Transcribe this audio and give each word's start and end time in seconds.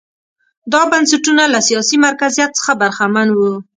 دا 0.71 0.81
بنسټونه 0.91 1.43
له 1.53 1.59
سیاسي 1.67 1.97
مرکزیت 2.05 2.51
څخه 2.59 2.71
برخمن 2.81 3.27
وو. 3.37 3.51